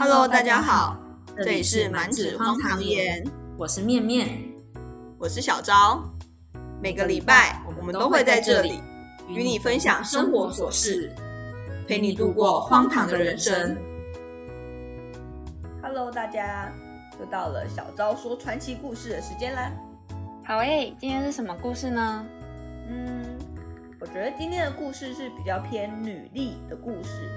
[0.00, 0.96] Hello，大家好，
[1.36, 3.20] 这里是满纸荒唐言，
[3.56, 4.28] 我是面面，
[5.18, 6.00] 我是小昭。
[6.80, 8.80] 每个礼拜我们都会在这里
[9.26, 11.12] 与你分享生活琐事，
[11.88, 13.76] 陪你度过荒唐的人生。
[15.82, 16.72] Hello，大家，
[17.18, 19.72] 又到了小昭说传奇故事的时间啦。
[20.44, 22.24] 好诶，今天是什么故事呢？
[22.88, 23.36] 嗯，
[23.98, 27.28] 我觉得今天的故事是比较偏女力的故事，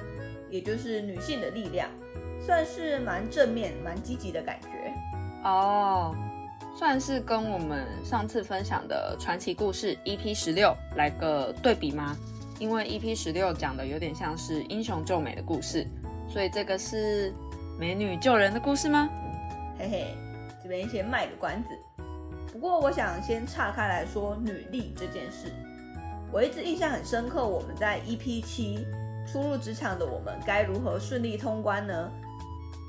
[0.52, 1.89] 也就是女性的力量。
[2.45, 4.68] 算是蛮正面、蛮积极的感觉
[5.44, 6.16] 哦，
[6.77, 12.17] 算是跟我们上次分享的传奇故事 EP 十六来个对比吗？
[12.59, 15.88] 因为 EP 十六讲的有点像是英雄救美的故事，
[16.27, 17.34] 所以这个是
[17.80, 19.09] 美女救人的故事吗？
[19.78, 20.17] 嘿嘿，
[20.62, 21.70] 这边先卖个关子。
[22.52, 25.52] 不过我想先岔开来说女力这件事，
[26.31, 27.47] 我一直印象很深刻。
[27.47, 28.86] 我们在 EP 七
[29.25, 32.12] 初入职场的我们该如何顺利通关呢？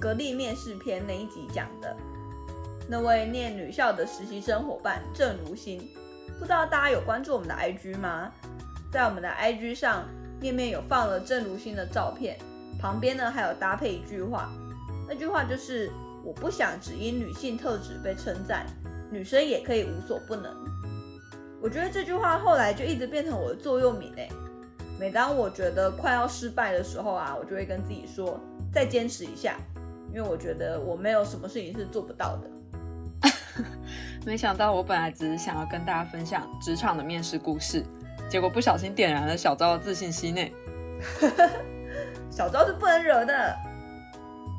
[0.02, 1.96] 格力面试篇那一集讲的
[2.88, 5.78] 那位念女校的实习生伙伴郑如新，
[6.40, 8.32] 不知道大家有关注我们的 IG 吗？
[8.90, 10.04] 在我们的 IG 上，
[10.40, 12.36] 面面有放了郑如新的照片，
[12.80, 14.50] 旁边呢还有搭配一句话，
[15.08, 15.88] 那句话就是
[16.26, 18.66] “我不想只因女性特质被称赞，
[19.08, 20.52] 女生也可以无所不能”。
[21.62, 24.28] 我觉得这句话后来就一直变成我的座右铭诶。
[24.98, 28.40] 每当我觉得快要失败的时候啊，我就会跟自己说，
[28.72, 29.56] 再坚持一下。
[30.14, 32.50] 因为我觉得我没有什么事情是做不到的。
[34.26, 37.82] 没想到我本来只是想要跟大家分享职场的面试故事，
[38.28, 40.40] 结果不小心点燃了小昭的自信心呢。
[42.30, 43.56] 小昭是不能惹的。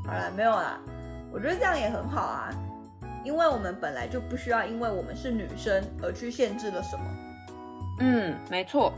[0.06, 0.80] 好了，没有啦，
[1.32, 2.50] 我觉得这样也很好啊，
[3.24, 7.06] 因为我们本来就不需要因为我们是女生而去限制了什么。
[8.00, 8.92] 嗯，没错，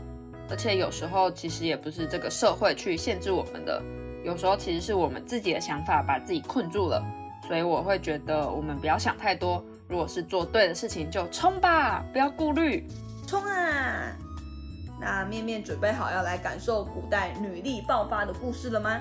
[0.50, 3.80] 而且有时候其实也不是这个社会去限制我们的。
[4.26, 7.00] 有时候其实是我们自己的想法把自己困住了，
[7.46, 9.64] 所以我会觉得我们不要想太多。
[9.86, 12.88] 如果是做对的事情，就冲吧，不要顾虑，
[13.24, 14.10] 冲啊！
[15.00, 19.00] 那面面准备好要来感受古代女力爆发的故事了吗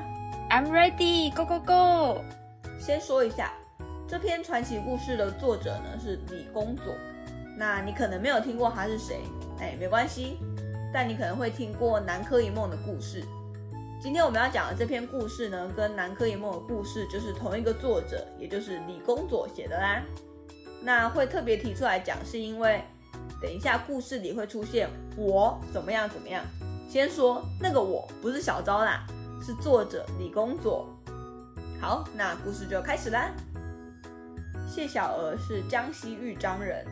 [0.52, 2.22] ？I'm ready, go go go！
[2.78, 3.52] 先说一下
[4.08, 6.94] 这篇传奇故事的作者呢是李公佐，
[7.58, 9.22] 那你可能没有听过他是谁，
[9.60, 10.38] 哎，没关系，
[10.94, 13.24] 但你可能会听过南柯一梦的故事。
[14.02, 20.04] 今天我们要讲的这篇故事呢，跟《南柯一梦》的故事就是同一个作者，也就是李公佐写的啦。
[20.82, 22.84] 那会特别提出来讲，是因为
[23.42, 26.44] 等一下故事里会出现我怎么样怎么样。
[26.88, 29.08] 先说那个我不是小昭啦，
[29.42, 30.88] 是作者李公佐。
[31.82, 33.32] 好，那故事就开始啦。
[34.68, 36.86] 谢小娥是江西豫章人，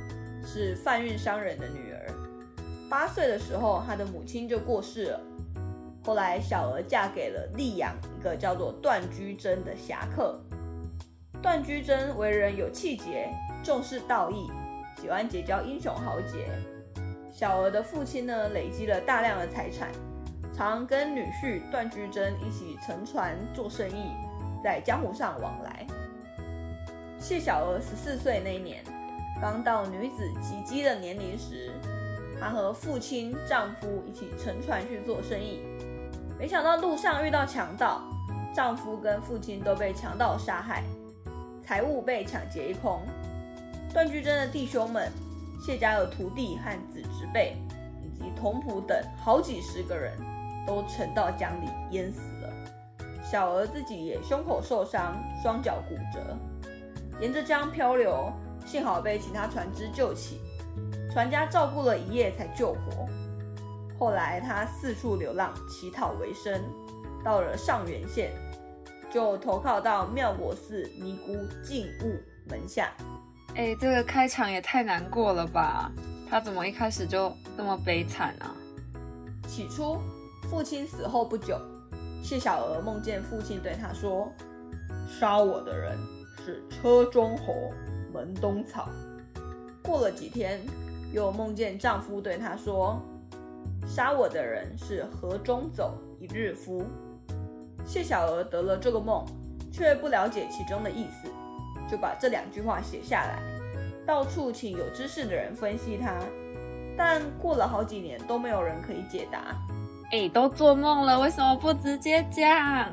[0.44, 2.12] 是贩运商人的女儿。
[2.90, 5.20] 八岁的时候，她的母亲就过世了。
[6.06, 10.38] 后来，小娥嫁给了溧阳一个叫做段居贞的侠客。
[11.42, 13.30] 段居贞为人有气节，
[13.64, 14.52] 重视道义，
[15.02, 16.50] 喜欢结交英雄豪杰。
[17.32, 19.90] 小娥的父亲呢，累积了大量的财产，
[20.54, 24.12] 常跟女婿段居贞一起乘船做生意，
[24.62, 25.88] 在江湖上往来。
[27.18, 28.84] 谢小娥十四岁那年，
[29.42, 31.72] 刚到女子及笄的年龄时，
[32.40, 35.64] 她和父亲、丈夫一起乘船去做生意。
[36.44, 38.02] 没想到路上遇到强盗，
[38.54, 40.84] 丈夫跟父亲都被强盗杀害，
[41.66, 43.00] 财物被抢劫一空。
[43.94, 45.10] 段居贞的弟兄们、
[45.66, 47.56] 谢家的徒弟和子侄辈，
[48.02, 50.12] 以及童仆等好几十个人，
[50.68, 52.50] 都沉到江里淹死了。
[53.24, 56.38] 小娥自己也胸口受伤，双脚骨折，
[57.22, 58.30] 沿着江漂流，
[58.66, 60.42] 幸好被其他船只救起，
[61.14, 63.08] 船家照顾了一夜才救活。
[63.98, 66.62] 后来他四处流浪，乞讨为生。
[67.24, 68.34] 到了上元县，
[69.10, 72.92] 就投靠到妙果寺尼姑净悟门下。
[73.56, 75.90] 哎，这个开场也太难过了吧？
[76.30, 78.54] 他怎么一开始就那么悲惨啊？
[79.48, 79.98] 起初，
[80.50, 81.58] 父亲死后不久，
[82.22, 84.30] 谢小娥梦见父亲对她说
[85.08, 85.98] ：“杀我的人
[86.44, 87.72] 是车中侯
[88.12, 88.90] 门东草。”
[89.82, 90.60] 过了几天，
[91.14, 93.02] 又梦见丈夫对她说。
[93.86, 96.84] 杀我的人是河中走一日夫。
[97.86, 99.26] 谢小娥得了这个梦，
[99.72, 101.30] 却不了解其中的意思，
[101.90, 103.40] 就把这两句话写下来，
[104.06, 106.16] 到处请有知识的人分析它。
[106.96, 109.40] 但过了好几年都没有人可以解答。
[110.12, 112.90] 哎，都做梦了，为什么不直接讲？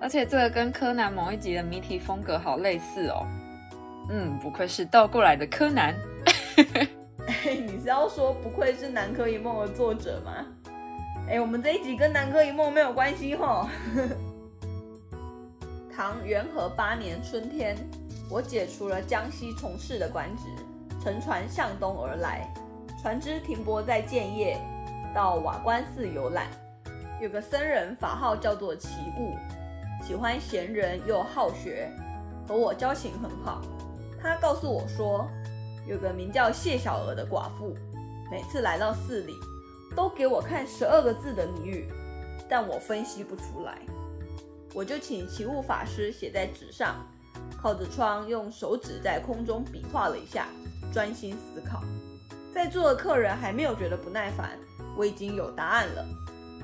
[0.00, 3.26] 而且这个跟柯南某一集的谜题风格好类似哦。
[4.10, 5.94] 嗯，不愧是倒过来的柯南。
[7.66, 10.46] 你是要说不愧是《南柯一梦》的作者吗？
[11.28, 13.68] 哎，我们这一集跟《南柯一梦》没有关系吼。
[15.94, 17.76] 唐元和八年春天，
[18.30, 20.44] 我解除了江西从事的官职，
[21.02, 22.48] 乘船向东而来。
[23.02, 24.56] 船只停泊在建业，
[25.12, 26.46] 到瓦官寺游览。
[27.20, 28.88] 有个僧人，法号叫做齐
[29.18, 29.34] 物，
[30.06, 31.90] 喜欢闲人又好学，
[32.46, 33.60] 和我交情很好。
[34.22, 35.28] 他告诉我说，
[35.86, 37.76] 有个名叫谢小娥的寡妇，
[38.30, 39.34] 每次来到寺里，
[39.96, 41.88] 都给我看十二个字的谜语，
[42.48, 43.78] 但我分析不出来。
[44.74, 46.96] 我就请奇物法师写在纸上，
[47.60, 50.46] 靠着窗用手指在空中比划了一下，
[50.92, 51.82] 专心思考。
[52.54, 54.58] 在座的客人还没有觉得不耐烦，
[54.96, 56.06] 我已经有答案了。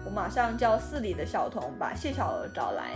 [0.06, 2.92] 我马上叫寺里的小童把谢小娥找来，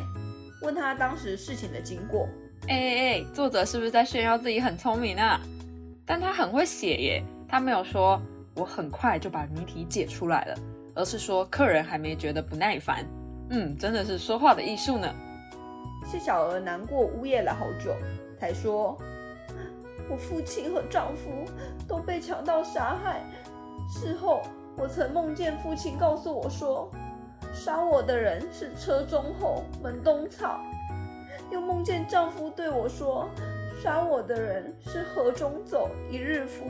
[0.62, 2.28] 问他当时事情的经过。
[2.68, 5.40] 哎哎哎，作者是不是在炫耀自己很聪明啊？
[6.12, 8.20] 但他很会写耶，他没有说
[8.54, 10.54] 我很快就把谜题解出来了，
[10.94, 13.02] 而是说客人还没觉得不耐烦。
[13.48, 15.08] 嗯，真的是说话的艺术呢。
[16.04, 17.94] 谢小娥难过呜咽了好久，
[18.38, 18.94] 才说
[20.10, 21.50] ：“我父亲和丈夫
[21.88, 23.22] 都被强盗杀害。
[23.88, 24.42] 事后，
[24.76, 26.90] 我曾梦见父亲告诉我说，
[27.54, 30.60] 杀我的人是车中后门东草；
[31.50, 33.30] 又梦见丈夫对我说，
[33.82, 36.64] 杀我的人是河中走一日夫。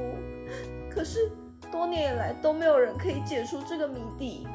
[0.91, 1.31] 可是
[1.71, 4.49] 多年以来都没有人可以解出这个谜底。”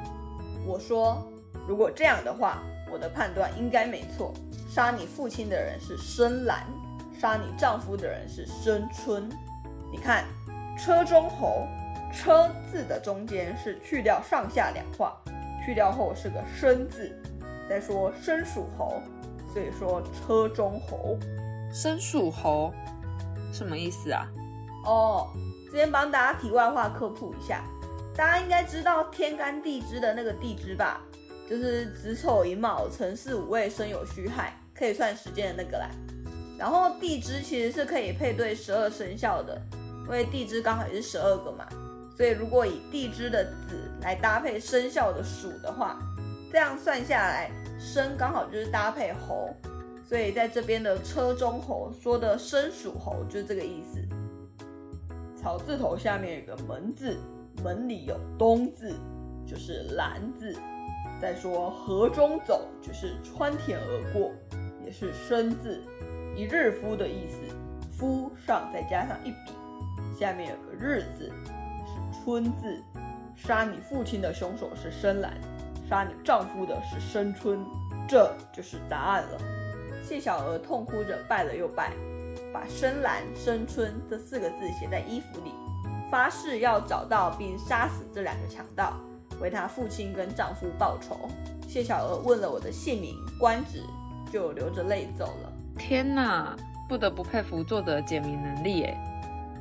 [0.65, 1.25] 我说。
[1.67, 4.33] 如果这样的话，我的判断应该没错。
[4.69, 6.65] 杀你父亲的人是深蓝，
[7.19, 9.27] 杀你丈夫的人是深春。
[9.91, 10.23] 你看，
[10.79, 11.67] 车中侯，
[12.13, 15.21] 车字的中间是去掉上下两画，
[15.65, 17.13] 去掉后是个生字。
[17.67, 19.01] 再说生属猴，
[19.51, 21.19] 所以说车中侯。
[21.71, 22.73] 生属猴
[23.51, 24.27] 什么意思啊？
[24.85, 25.27] 哦，
[25.65, 27.63] 这边帮大家题外话科普一下，
[28.15, 31.01] 大家应该知道天干地支的那个地支吧？
[31.49, 35.89] 就是子丑寅卯辰巳午未申酉戌亥，可以算时间的那个啦。
[36.57, 39.61] 然后地支其实是可以配对十二生肖的，
[40.05, 41.65] 因为地支刚好也是十二个嘛。
[42.17, 45.97] 所以如果以地支的子来搭配生肖的鼠的话，
[46.51, 49.55] 这样算下来，生刚好就是搭配猴。
[50.07, 53.99] 所以在这边的车中猴说的生属猴就这个意思。
[55.35, 57.17] 草字头下面有个门字，
[57.61, 58.95] 门里有东字，
[59.45, 60.55] 就是蓝字。
[61.21, 64.31] 再说河中走，就是穿田而过，
[64.85, 65.81] 也是生字，
[66.37, 67.37] 一日夫的意思。
[67.91, 69.51] 夫上再加上一笔，
[70.17, 71.25] 下面有个日字，
[71.85, 72.81] 是春字。
[73.35, 75.33] 杀你父亲的凶手是深蓝，
[75.89, 77.59] 杀你丈夫的是深春，
[78.07, 79.56] 这就是答案了。
[80.07, 81.91] 谢小娥痛哭着拜了又拜，
[82.53, 85.51] 把深蓝、深春这四个字写在衣服里，
[86.09, 88.93] 发誓要找到并杀死这两个强盗。
[89.41, 91.27] 为她父亲跟丈夫报仇，
[91.67, 93.83] 谢小娥问了我的姓名、官职，
[94.31, 95.51] 就流着泪走了。
[95.77, 96.55] 天哪，
[96.87, 98.97] 不得不佩服作者的解谜能力诶，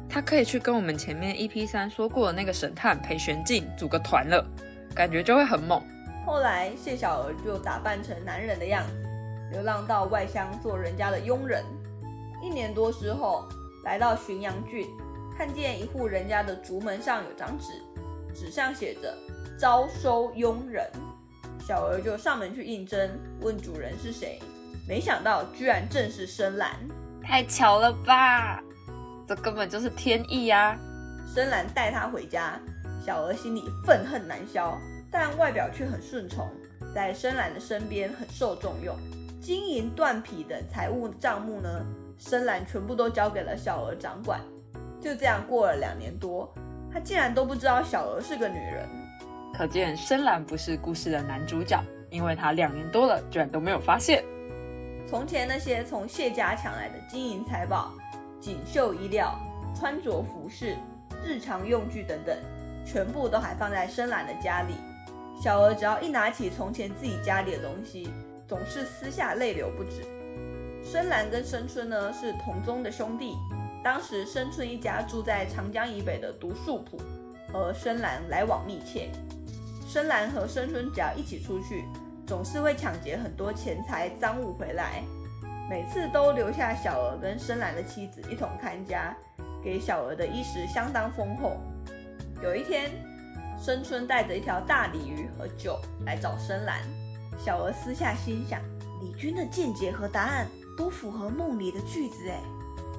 [0.09, 4.47] 他可以去跟我们前面 EP 三说过的那个神探裴玄静组个团了，
[4.95, 5.83] 感觉就会很猛。
[6.25, 9.06] 后来谢小娥就打扮成男人的样子，
[9.53, 11.65] 流浪到外乡做人家的佣人。
[12.43, 13.49] 一年多之后，
[13.85, 14.87] 来到浔阳郡，
[15.37, 17.73] 看见一户人家的竹门上有张纸，
[18.35, 19.15] 纸上写着。
[19.59, 20.87] 招收佣人，
[21.67, 24.39] 小娥就上门去应征，问主人是谁，
[24.87, 26.77] 没想到居然正是深蓝，
[27.23, 28.63] 太巧了吧？
[29.27, 30.79] 这根本就是天意呀！
[31.27, 32.61] 深蓝带她回家，
[33.03, 34.79] 小娥心里愤恨难消，
[35.11, 36.47] 但外表却很顺从，
[36.95, 38.95] 在深蓝的身边很受重用，
[39.47, 41.69] 金银断匹等财务账目呢，
[42.19, 44.41] 深蓝全部都交给了小娥掌管。
[45.01, 46.53] 就这样过了两年多，
[46.93, 48.89] 他竟然都不知道小娥是个女人。
[49.57, 54.25] 可见深蓝不是故事的男主角，因为他两年多了居然都没有发现。
[55.09, 57.93] 从前那些从谢家抢来的金银财宝、
[58.41, 59.39] 锦绣衣料、
[59.77, 60.77] 穿着服饰、
[61.25, 62.37] 日常用具等等，
[62.85, 64.75] 全部都还放在深蓝的家里。
[65.41, 68.13] 小娥只要一拿起从前自己家里的东西，
[68.47, 70.05] 总是私下泪流不止。
[70.85, 73.37] 深蓝跟深春呢是同宗的兄弟，
[73.83, 76.97] 当时深春一家住在长江以北的独树浦，
[77.53, 79.11] 和深蓝来往密切。
[79.89, 81.85] 深蓝和深春只要一起出去，
[82.27, 85.03] 总是会抢劫很多钱财赃物回来，
[85.69, 89.17] 每次都留下小娥跟深蓝的妻子一同看家，
[89.63, 91.57] 给小娥的衣食相当丰厚。
[92.43, 92.91] 有一天，
[93.61, 96.81] 深春带着一条大鲤鱼和酒来找深蓝，
[97.39, 98.61] 小娥私下心想：
[99.01, 102.41] 李军的见解和答案都符合梦里的句子，哎，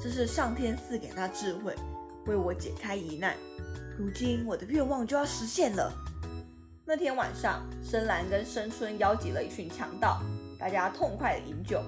[0.01, 1.75] 这是上天赐给他智慧，
[2.25, 3.35] 为我解开疑难。
[3.97, 5.91] 如今我的愿望就要实现了。
[6.85, 10.21] 那天晚上，深蓝跟深春邀集了一群强盗，
[10.59, 11.81] 大家痛快的饮酒。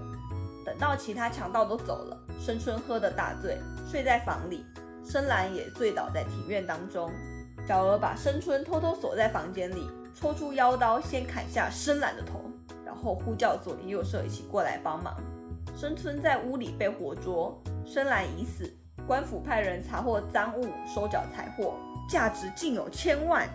[0.65, 3.57] 等到其他强盗都走了，深春喝得大醉，
[3.89, 4.65] 睡在房里，
[5.05, 7.09] 深蓝也醉倒在庭院当中。
[7.67, 9.87] 小娥把深春偷偷锁在房间里，
[10.19, 12.41] 抽出腰刀，先砍下深蓝的头，
[12.85, 15.15] 然后呼叫左邻右舍一起过来帮忙。
[15.77, 18.69] 深春在屋里被活捉，深蓝已死。
[19.07, 21.75] 官府派人查获赃物，收缴财货，
[22.09, 23.47] 价值竟有千万。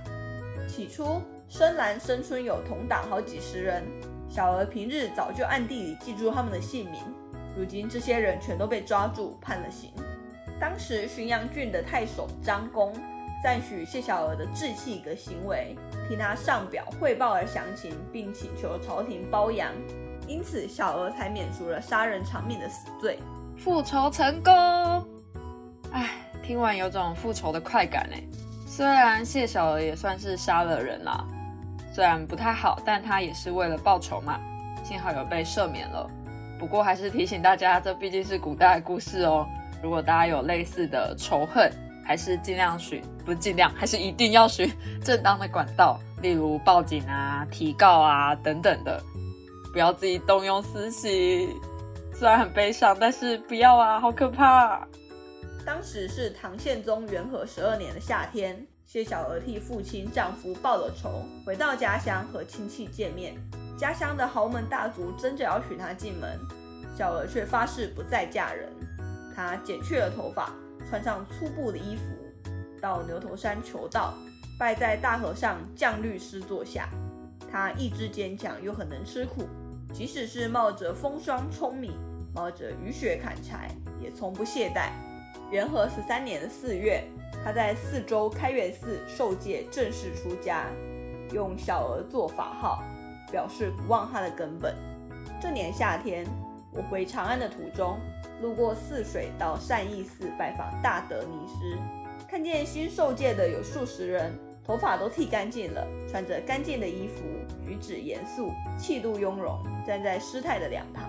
[0.66, 3.84] 起初，深蓝、深春有同党好几十人，
[4.26, 7.02] 小娥平日早就暗地里记住他们的姓名。
[7.54, 9.92] 如今这些人全都被抓住，判了刑。
[10.58, 12.90] 当时浔阳郡的太守张公
[13.42, 15.76] 赞许谢小娥的志气和行为，
[16.08, 19.70] 替他上表汇报了详情，并请求朝廷褒扬，
[20.26, 23.18] 因此小娥才免除了杀人偿命的死罪，
[23.56, 24.52] 复仇成功。
[25.92, 26.10] 唉，
[26.42, 28.22] 听完有种复仇的快感哎。
[28.66, 31.24] 虽然谢小娥也算是杀了人啦，
[31.92, 34.40] 虽然不太好，但他也是为了报仇嘛。
[34.82, 36.10] 幸好有被赦免了。
[36.58, 39.46] 不过还是提醒大家，这毕竟是古代故事哦。
[39.82, 41.70] 如果大家有类似的仇恨，
[42.04, 44.70] 还是尽量寻，不尽量，还是一定要寻
[45.02, 49.02] 正当的管道， 例如报警啊、提告啊等等的，
[49.72, 51.48] 不要自己动用私刑。
[52.12, 54.86] 虽然很悲伤，但是不要啊，好可怕。
[55.66, 63.34] 当时是唐宪宗元和十二年的夏天，谢小娥替父亲丈夫报了仇，回到家乡和亲戚见面。
[63.76, 66.38] 家乡的豪门大族争着要娶她进门，
[66.96, 68.70] 小娥却发誓不再嫁人。
[69.34, 70.52] 她剪去了头发，
[70.88, 72.02] 穿上粗布的衣服，
[72.80, 74.14] 到牛头山求道，
[74.58, 76.88] 拜在大和尚降律师座下。
[77.50, 79.44] 他意志坚强，又很能吃苦，
[79.92, 81.92] 即使是冒着风霜舂米，
[82.34, 84.90] 冒着雨雪砍柴，也从不懈怠。
[85.50, 87.04] 元和十三年的四月，
[87.44, 90.66] 他在四周开元寺受戒，正式出家，
[91.32, 92.82] 用小娥做法号，
[93.30, 94.74] 表示不忘他的根本。
[95.40, 96.26] 这年夏天，
[96.72, 98.00] 我回长安的途中，
[98.42, 101.78] 路过泗水，到善义寺拜访大德尼师，
[102.28, 104.36] 看见新受戒的有数十人，
[104.66, 107.22] 头发都剃干净了，穿着干净的衣服，
[107.64, 111.04] 举止严肃，气度雍容，站在师太的两旁。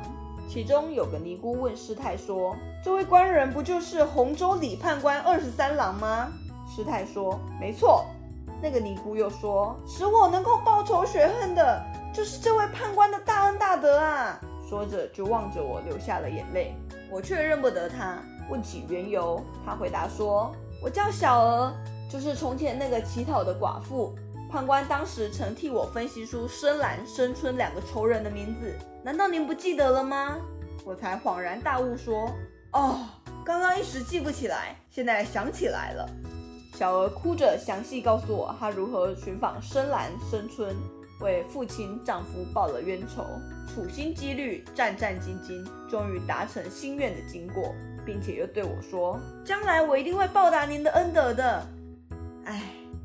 [0.48, 6.32] 其中有个尼姑问师太说：“这位官人不就是洪州李判官二十三郎吗？”
[6.70, 8.06] 师太说：“没错。”
[8.62, 14.40] 那个尼姑又说：“使我能够报仇雪恨的，就是这位判官的大恩大德啊！”
[14.70, 16.76] 说着就望着我流下了眼泪。
[17.12, 18.18] 我却认不得他，
[18.50, 21.74] 问起缘由，他回答说：“我叫小娥，
[22.10, 24.14] 就是从前那个乞讨的寡妇。”
[24.52, 30.38] 判官当时曾替我分析出深蓝、深春两个仇人的名字，难道您不记得了吗？
[30.86, 32.32] 我才恍然大悟，说
[32.72, 33.00] ：“哦，
[33.44, 36.08] 刚刚一时记不起来，现在想起来了。”
[36.78, 40.76] 小娥哭着详细告诉我，她如何寻访深蓝、深春，
[41.20, 43.26] 为父亲、丈夫报了冤仇，
[43.68, 47.74] 处心积虑、战战兢兢，终于达成心愿的经过，
[48.06, 51.66] 并且又对我说：“将来我一定会报答您的恩德的。”
[52.46, 52.62] 唉。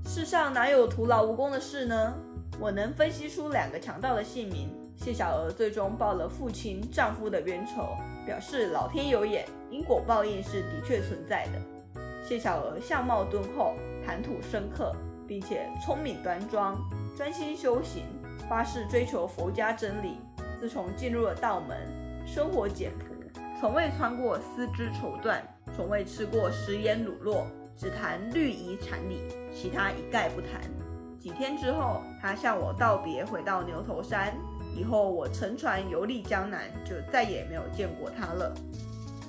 [0.07, 2.15] 世上哪有徒劳无功的事呢？
[2.59, 4.69] 我能分析出两个强盗的姓名。
[4.97, 12.01] 谢小娥最终报了父亲、丈夫的冤仇，表示老天有眼，因果报应是的确存在的。
[12.27, 14.97] 谢小娥相貌敦厚，谈吐深刻，
[15.29, 16.77] 并且聪明端庄，
[17.17, 18.05] 专心修行，
[18.49, 20.19] 发誓追求佛家真理。
[20.59, 21.77] 自从进入了道门，
[22.27, 23.05] 生活简朴，
[23.61, 25.41] 从未穿过丝织绸缎，
[25.75, 27.47] 从未吃过食盐卤肉。
[27.77, 29.23] 只谈绿衣禅理，
[29.55, 30.61] 其他一概不谈。
[31.19, 34.35] 几天之后，他向我道别，回到牛头山。
[34.77, 38.55] 以后我乘船游历江南，就再也没有见过他了。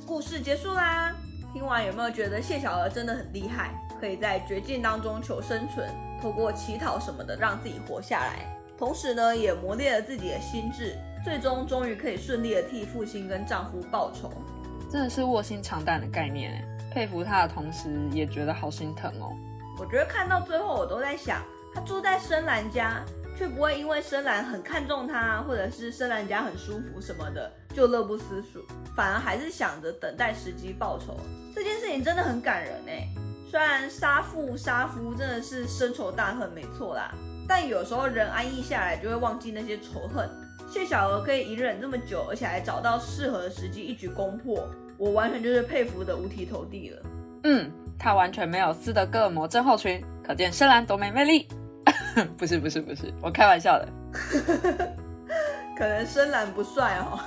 [0.05, 1.15] 故事结束啦！
[1.53, 3.73] 听完有没有觉得谢小娥真的很厉害？
[4.01, 5.87] 可以在绝境当中求生存，
[6.19, 8.47] 透过乞讨什么的让自己活下来。
[8.75, 14.33] 同时呢，也磨练了自己的心智，最终终于可以顺利的替父亲跟丈夫报仇。
[14.91, 19.31] 真的是卧薪尝胆的概念佩服他的同时，也觉得好心疼哦。
[19.77, 21.43] 我觉得看到最后，我都在想，
[21.75, 23.05] 他住在深蓝家，
[23.37, 28.65] 却不会因为深蓝很看重他，或者是深蓝家很舒服什么的，就乐不思蜀，
[28.95, 31.15] 反而还是想着等待时机报仇。
[31.53, 33.07] 这件事情真的很感人哎。
[33.51, 37.11] 虽然杀父杀夫真的是深仇大恨，没错啦，
[37.45, 40.29] 但有时候人安逸下来，就会忘记那些仇恨。
[40.69, 44.65] 谢小娥可以隐忍这么久，而且还找到适合的时机一举攻破。
[44.97, 47.01] 我完全就是佩服的五体投地了。
[47.43, 51.45] 嗯，他完全没有斯德哥尔摩症候群，可见深蓝多没魅力。
[52.37, 53.87] 不是不是不是，我开玩笑的。
[55.77, 57.19] 可能深蓝不帅哦。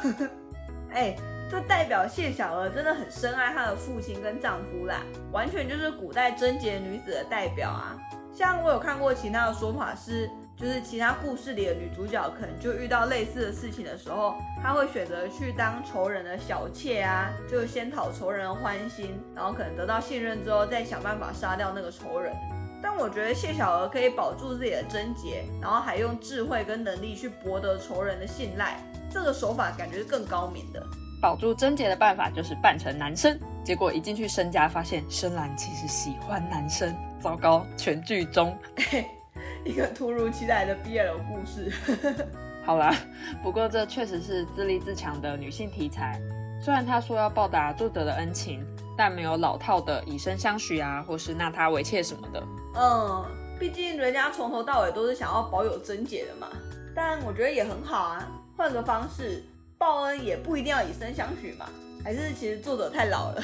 [0.91, 1.15] 哎，
[1.51, 7.97] 这代表谢小娥真的很深爱她的父亲跟丈夫啦，完全就是古代贞洁女子的代表啊。
[8.33, 22.35] 像我有看过其他的说法是，就是其他故事里的女主角可能就遇到类似的事情的时候，她会选择去当仇人的小妾啊，就先讨仇人的欢心，然后可能得到信任之后，再想办法杀掉那个仇人。
[22.83, 30.85] 但我觉得谢小娥可以保住自己的贞洁，然后还用智慧跟能力去博得仇人的信赖，这个手法感觉是更高明的。
[31.25, 36.95] 保住贞洁的办法就是扮成男生，结果一进去申家，发现深蓝其实喜欢男生。
[37.19, 38.55] 糟糕，全剧终。
[39.65, 41.73] 一个突如其来的 BL 故事。
[42.63, 42.95] 好啦，
[43.43, 46.21] 不过这确实是自立自强的女性题材。
[46.61, 48.63] 虽然她说要报答作者的恩情，
[48.95, 52.47] 但没有老套的以身相许啊，或是纳她为妾什么的。
[52.77, 53.25] 嗯，
[53.59, 56.49] 毕竟人家从头到尾都是想要保有贞洁的嘛。
[56.95, 58.29] 但我觉得也很好啊，
[58.59, 59.43] 换个方式
[59.79, 61.67] 报恩也不一定要以身相许嘛。
[62.03, 63.43] 还是其实作者太老了。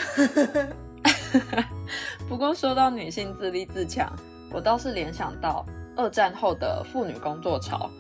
[2.29, 4.15] 不过说到女性自立自强，
[4.53, 5.65] 我倒是联想到
[5.97, 7.91] 二战后的妇女工作潮。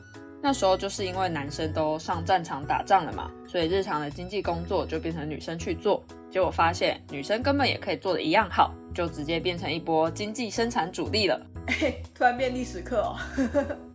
[0.43, 6.03] 那时候就是因为男生都上战场打仗了嘛，所以日常的经济工作就变成女生去做。
[6.31, 11.41] 结果发现女生根本也可以做的一样好，就直接变成一波经济生产主力了。
[12.15, 13.17] 突然变历史课哦。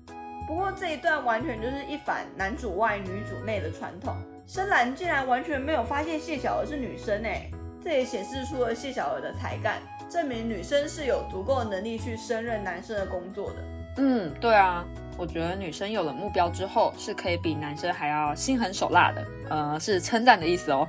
[0.48, 4.16] 不过这一段完全就是一反男主外女主内的传统。
[4.48, 7.50] 深蓝竟然完全没有发现谢小娥是女生哎，
[7.84, 13.56] 这也显示出了谢小娥的才干，证明女生是有足够能力去胜任男生的工作的。
[13.98, 14.86] 嗯，对啊，
[15.18, 20.88] 我觉得女生有了目标之后，是可以比男生还要心狠手辣的，呃，是称赞的意思哦。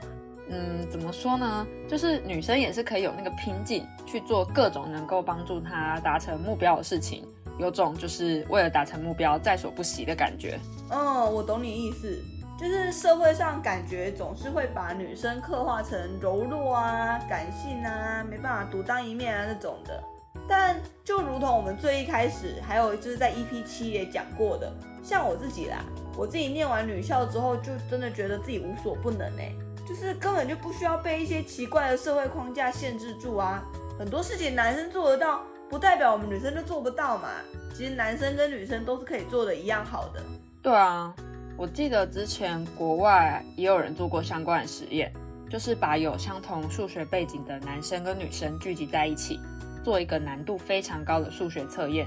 [0.50, 1.66] 嗯，怎么说呢？
[1.88, 7.26] 就是女生也是可以有那个拼劲，去做各种能够帮助她达成目标的事情，
[7.58, 10.58] 有种就是为了达成目标在所不惜的感觉。
[10.90, 12.22] 嗯，我懂你意思。
[12.58, 20.02] 就是社会上感觉总是会把女生刻画成柔弱啊、感性啊、没办法独当一面啊那种的。
[20.48, 25.84] 但就如同我们最一开始，还有就是在 EP 七也讲过的，像我自己啦，
[26.16, 29.52] 我自己念完女校之后，就真的觉得自己无所不能哎，
[29.86, 33.62] 就是根本就不需要被一些奇怪的社会框架限制住啊。
[33.99, 37.29] 很多事情男生做得到，不代表我们女生就做不到嘛。
[37.75, 40.23] 其实男生跟女生都是可以做的一样好的。
[40.63, 41.15] 对啊。
[41.59, 45.11] 我记得之前国外也有人做过相关的实验，
[45.49, 49.41] 就是把有相同数学背景的男生跟女生聚集在一起，
[49.83, 52.07] 做一个难度非常高的数学测验。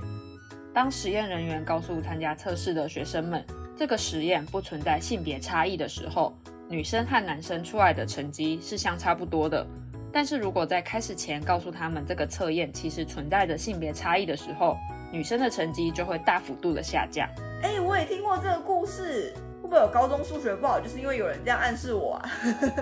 [0.71, 3.43] 当实验人员告诉参加测试的学生们，
[3.75, 6.31] 这个实验不存在性别差异的时候，
[6.67, 9.65] 女生和男生出来的成绩是相差不多的。
[10.11, 14.75] 但是如果在开始前告诉他们这个测验其实存在着性别差异的时候，
[15.11, 17.27] 女生的成绩就会大幅度的下降。
[17.61, 19.33] 哎，我也听过这个故事。
[19.61, 22.29] 会不会有高中数学不好，就是因为有人这样暗示我啊？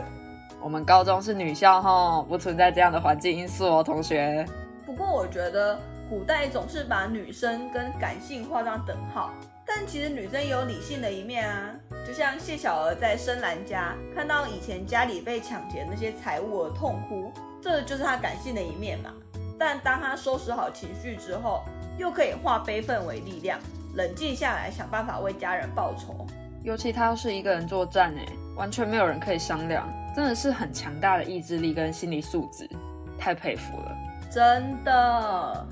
[0.63, 4.45] 我们高中是女校哈，不存在这样的环境因素哦，同学。
[4.85, 5.77] 不过我觉得
[6.09, 9.33] 古代总是把女生跟感性画上等号，
[9.67, 11.75] 但其实女生也有理性的一面啊。
[12.07, 19.11] 就像谢小娥在深蓝家看到以前家里被抢劫那些财物而痛哭，这就是她感性的一面嘛。
[19.59, 21.65] 但当她收拾好情绪之后，
[21.97, 23.59] 又可以化悲愤为力量。
[23.95, 26.25] 冷静下来，想办法为家人报仇。
[26.63, 28.25] 尤其她要是一个人作战，哎，
[28.55, 32.69] 完全没有人可以商量，真的是很强大的意志力跟心理素质，
[33.17, 33.97] 太佩服了。
[34.31, 35.67] 真的，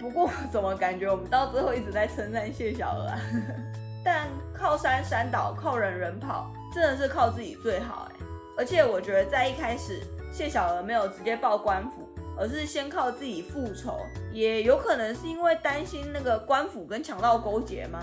[0.00, 3.18] 不过怎么感觉我们到最后一直在称赞谢小娥啊？
[4.04, 8.26] 但靠山山倒，靠人人跑，真的是靠自己最好哎。
[8.56, 10.00] 而且我觉得在一开始，
[10.32, 12.08] 谢小娥没有直接报官府。
[12.36, 13.96] 而是先靠自己复仇，
[14.32, 18.00] 也有可能是因为担心那个官府跟强盗勾结吗？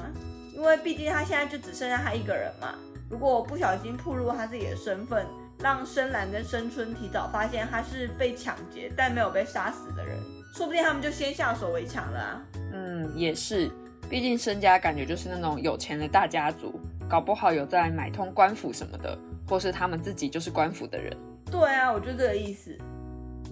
[0.55, 2.75] 因为毕竟他现在就只剩下他一个人嘛。
[3.09, 5.27] 如果不小心暴露他自己的身份，
[5.59, 10.17] 让深蓝跟深春提早发现他是被抢劫但没有被杀死的人，
[10.51, 12.41] 说不定他们就先下手为强了啊。
[12.73, 13.71] 嗯，也是，
[14.09, 21.15] 毕竟身家感觉就是那种有钱的大家族，搞不好有在买通官府什么的，或是他们自己就是官府的人。
[21.49, 22.77] 对啊，我就这个意思。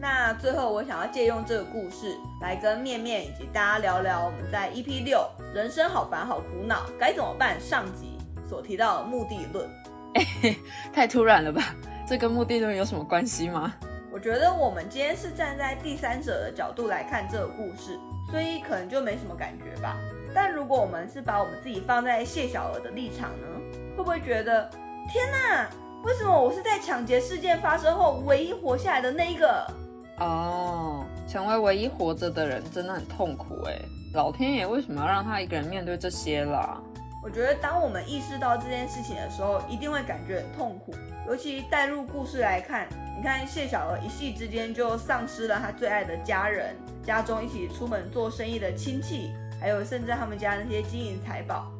[0.01, 9.69] 那最后，我想要借用这个故事来跟面面以及大家聊聊我们在 EP 六“人生好烦好苦恼，该怎么办”上集所提到的目的论。
[10.93, 11.75] 太突然了吧？
[12.07, 13.73] 这跟目的论有什么关系吗？
[14.19, 17.97] 我觉得我们今天是站在第三者的角度来看这个故事，
[18.29, 19.95] 所以可能就没什么感觉吧。
[20.35, 23.47] 但如果我们是把我们自己放在谢小娥的立场呢，
[23.95, 24.69] 会不会觉得
[25.09, 25.69] 天哪？
[26.03, 29.65] 为什么我是在抢劫事件发生后唯一活下来的那一个？
[30.17, 33.79] 哦，成为唯一活着的人真的很痛苦哎！
[34.13, 36.77] 老天爷为什么要让他一个人面对这些啦？
[37.23, 40.93] 我觉得当我们意识到这件事情的时候，一定会感觉很痛苦。
[41.29, 51.71] 尤其带入故事来看，你看谢小娥一夕之间就丧失了她最爱的家人，家中一起出门做生意的亲戚，还有甚至他们家那些金银财宝，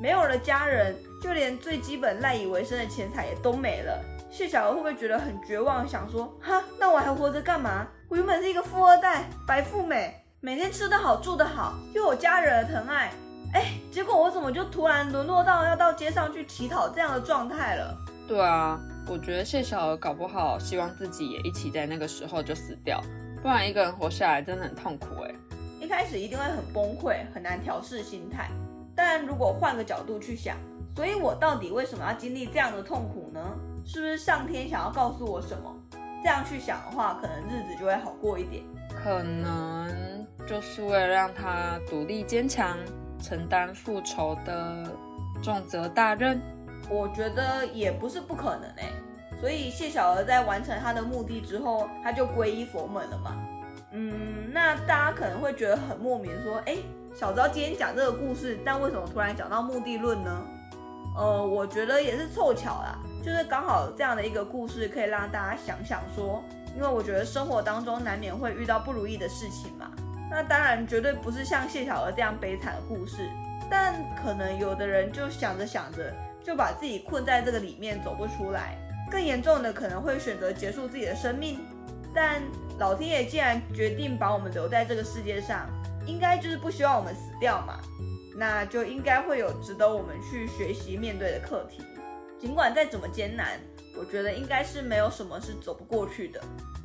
[0.00, 4.00] 没有了家人，就连最基本赖以为生的钱财也都没了。
[4.30, 7.88] 谢小娥会不会觉得很绝望，想说哈，那我还活着干嘛？
[8.08, 13.10] 我原本是一个富二代，白富美，每天吃得好，住得好，又有家人的疼爱，
[13.52, 17.98] 哎，结果我怎么就突然沦落到要到街上去乞讨这样的状态了？
[18.28, 23.00] 对啊，我觉得谢小娥搞不好希望自己也一起在那个时候就死掉，
[23.42, 25.34] 不然一个人活下来真的很痛苦哎。
[25.80, 28.48] 一开始一定会很崩溃，很难调试心态。
[28.94, 30.56] 但如果换个角度去想，
[30.94, 33.40] 所以我到底为什么要经历这样的痛苦呢？
[33.84, 35.74] 是不是上天想要告诉我什么？
[36.22, 38.62] 这样去想的话，可能日子就会好过一点。
[38.88, 42.78] 可能就是为了让他独立坚强，
[43.20, 44.88] 承担复仇的
[45.42, 46.40] 重责大任。
[46.88, 48.88] 我觉得也不是不可能哎。
[49.40, 53.36] 所以谢小娥在完成她的目的之后，她就皈依佛门了嘛。
[53.90, 56.76] 嗯，那大家可能会觉得很莫名，说，哎，
[57.14, 60.42] 小昭今天讲这个故事，但为什么突然讲到目的论呢？
[61.14, 62.98] 呃，我觉得也是凑巧啦。
[63.22, 66.42] 就是刚好这样的一个故事，可以让大家想想说，
[66.74, 69.90] 因为我觉得生活当中难免会遇到不如意的事情嘛。
[70.30, 73.28] 那当然绝对不是像谢小娥这样悲惨的故事，
[73.70, 76.10] 但可能有的人就想着想着，
[76.44, 78.78] 就把自己困在这个里面走不出来。
[79.10, 81.58] 更严重的可能会选择结束自己的生命。
[82.14, 82.42] 但
[82.78, 85.68] 老天爷既然决定把我们留在这个世界上，
[86.06, 87.78] 应该就是不希望我们死掉嘛。
[88.34, 91.82] 那就应该会有值得我们去学习面对的课题。
[92.38, 93.60] 尽管再怎么艰难，
[93.98, 96.40] 我觉得应该是没有什么是走不过去的。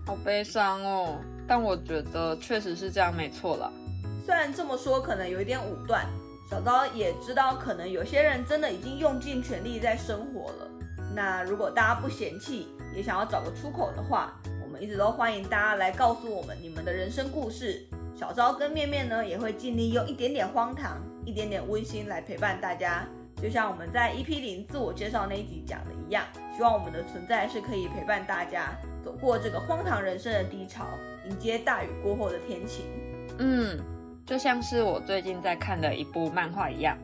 [0.05, 3.71] 好悲伤哦，但我觉得确实是这样，没错啦。
[4.25, 6.05] 虽然这么说可能有一点武断，
[6.49, 10.69] 小刀也知道，可能有些人真的已经用尽全力在生活了。
[11.13, 14.33] 那如果大家不嫌弃，也想要找个出口的话，
[14.63, 17.85] 我们一直都欢迎大家来告诉我们你们的人生故事。
[18.15, 23.05] 小昭跟面面呢，也会尽力用一点点荒唐、一点点温馨来陪伴大家。
[23.41, 26.23] 就像我们在 EP 零自我介绍那一集讲的一样，
[26.55, 30.85] 希望我们的存在是可以陪伴大家走过这个荒唐人生的低潮，
[31.29, 32.85] 迎接大雨过后的天晴。
[33.37, 33.77] 嗯，
[34.27, 36.97] 就像是我最近在看的一部漫画一样，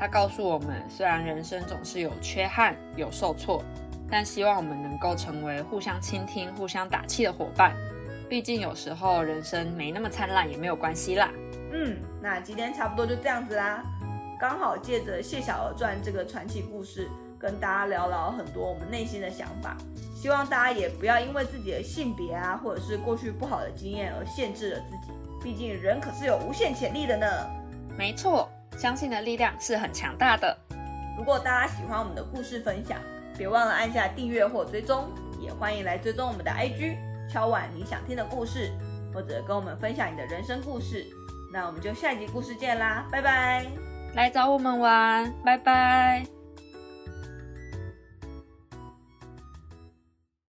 [0.00, 3.62] 它告诉我们，虽然人生总是有缺憾、有受挫，
[4.10, 7.76] 但希望我们能够成为互相倾听、互相打气的伙伴。
[8.30, 11.30] 毕竟有时候人生没那么灿烂也没有关系啦。
[11.70, 13.84] 嗯，那今天差不多就这样子啦。
[14.40, 19.76] 刚好借着谢小娥传这个传奇故事，跟大家聊聊很多我们内心的想法。
[20.16, 25.12] 希望大家也不要因为自己的性别啊，或者是过去不好的经验而限制了自己。
[25.44, 27.26] 毕竟人可是有无限潜力的呢。
[27.96, 30.56] 没错，相信的力量是很强大的。
[31.16, 32.98] 如果大家喜欢我们的故事分享，
[33.36, 36.96] 别忘了按下订阅或追踪，也欢迎来追踪我们的 IG，
[37.30, 38.72] 敲碗你想听的故事，
[39.12, 41.06] 或者跟我们分享你的人生故事。
[41.52, 43.66] 那我们就下一集故事见啦，拜拜。
[44.14, 46.43] 来找我们玩，拜拜。